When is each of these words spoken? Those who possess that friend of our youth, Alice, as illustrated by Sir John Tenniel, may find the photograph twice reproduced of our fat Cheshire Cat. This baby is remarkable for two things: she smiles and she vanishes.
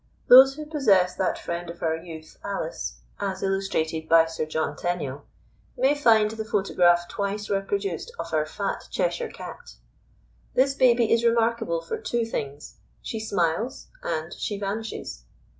Those 0.29 0.55
who 0.55 0.65
possess 0.65 1.13
that 1.17 1.37
friend 1.37 1.69
of 1.69 1.83
our 1.83 1.95
youth, 1.95 2.39
Alice, 2.43 3.01
as 3.19 3.43
illustrated 3.43 4.09
by 4.09 4.25
Sir 4.25 4.47
John 4.47 4.75
Tenniel, 4.75 5.21
may 5.77 5.93
find 5.93 6.31
the 6.31 6.43
photograph 6.43 7.07
twice 7.07 7.51
reproduced 7.51 8.11
of 8.17 8.33
our 8.33 8.47
fat 8.47 8.85
Cheshire 8.89 9.29
Cat. 9.29 9.75
This 10.55 10.73
baby 10.73 11.13
is 11.13 11.23
remarkable 11.23 11.81
for 11.83 11.99
two 12.01 12.25
things: 12.25 12.79
she 13.03 13.19
smiles 13.19 13.89
and 14.01 14.33
she 14.33 14.57
vanishes. 14.57 15.25